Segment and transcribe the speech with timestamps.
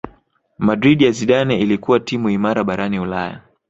[0.57, 3.41] Madrid ya Zidane ilikuwa timu imara barani Ulaya